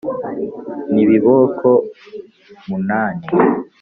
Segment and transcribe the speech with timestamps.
[0.93, 1.69] N'ibiboko
[2.67, 3.25] munani.